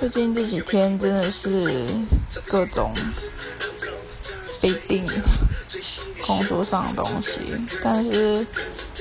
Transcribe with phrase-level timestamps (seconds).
[0.00, 1.86] 最近这几天真的是
[2.46, 2.92] 各种
[4.60, 5.04] 被定
[6.26, 7.38] 工作上的东西，
[7.82, 8.46] 但是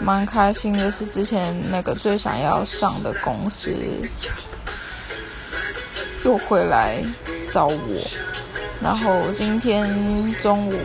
[0.00, 3.74] 蛮开心的是，之前那个最想要上的公司
[6.24, 7.02] 又回来
[7.48, 8.10] 找我，
[8.80, 10.78] 然后今天中午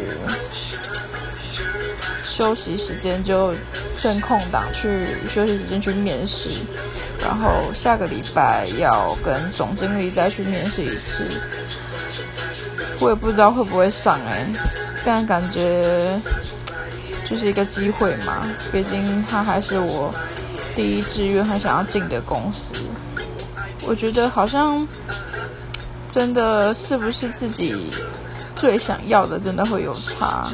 [2.23, 3.53] 休息时间就
[3.95, 6.49] 趁空档去休息时间去面试。
[7.21, 11.29] 然后下个礼拜要跟总经理再去面试一次，
[12.99, 14.45] 我也不知道会不会上哎，
[15.05, 16.19] 但感觉
[17.29, 20.13] 就是一个机会嘛，毕竟他还是我
[20.75, 22.73] 第一志愿很想要进的公司。
[23.85, 24.87] 我觉得好像
[26.09, 27.93] 真的是不是自己
[28.55, 30.49] 最想要的，真的会有差。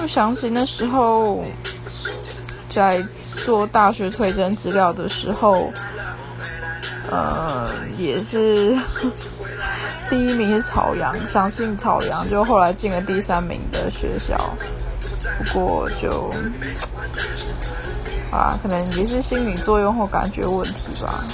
[0.00, 1.44] 我想起那时候。
[2.76, 3.02] 在
[3.42, 5.72] 做大学推荐资料的时候，
[7.10, 8.76] 呃，也是
[10.10, 14.36] 第一名是朝阳，相信朝阳，就后来进了第三名的学校。
[15.38, 16.30] 不过就
[18.30, 21.24] 啊，可能也是心理作用或感觉问题吧。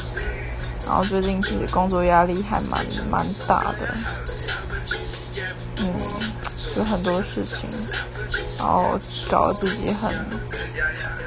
[0.87, 3.89] 然后最近其实工作压力还蛮蛮大的，
[5.79, 5.93] 嗯，
[6.77, 7.69] 有很多事情，
[8.61, 8.97] 然后
[9.29, 10.15] 搞得自己很。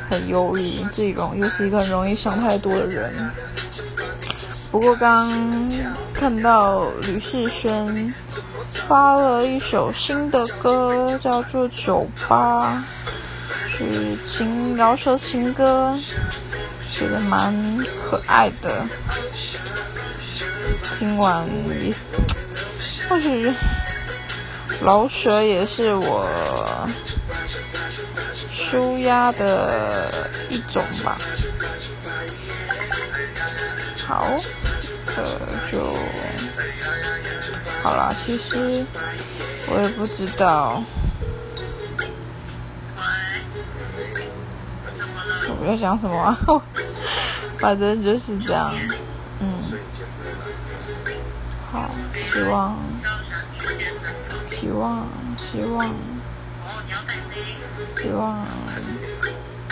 [0.09, 3.13] 很忧郁，自己容又是一个很容易想太多的人。
[4.71, 5.69] 不过刚
[6.13, 8.13] 看到吕世轩
[8.69, 12.83] 发了一首新的歌，叫做《酒吧》，
[13.77, 15.97] 是情饶舌情歌，
[16.91, 17.53] 觉得蛮
[18.03, 18.85] 可爱的。
[20.97, 21.47] 听完，
[23.09, 23.53] 或许
[24.83, 26.25] 饶舌也是我。
[28.69, 31.17] 舒压的一种吧。
[34.07, 34.27] 好，
[35.15, 35.23] 呃，
[35.71, 35.79] 就
[37.81, 38.13] 好啦。
[38.25, 38.85] 其实
[39.67, 40.81] 我也不知道，
[45.59, 46.37] 我要讲什么啊？
[47.59, 48.73] 反正就是这样。
[49.39, 49.61] 嗯，
[51.71, 51.89] 好，
[52.33, 52.77] 希望，
[54.51, 55.93] 希望，希望。
[58.01, 58.45] 希望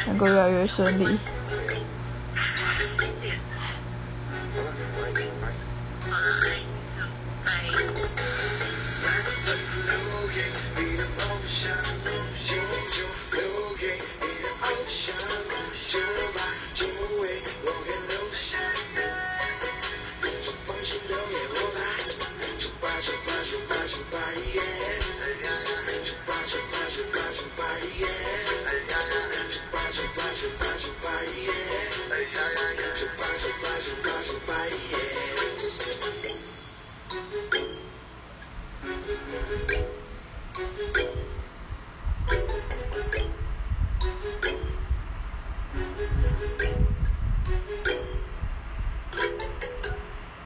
[0.07, 1.17] 能够越来越顺利。